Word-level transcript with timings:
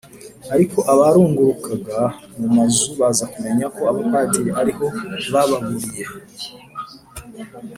ariko 0.53 0.77
abarungurukaga 0.93 1.99
mu 2.37 2.47
mazu 2.55 2.85
baza 2.99 3.25
kumenya 3.33 3.65
ko 3.75 3.81
abapadiri 3.91 4.49
ari 4.61 4.73
ho 4.77 4.87
bababuriye 5.33 6.05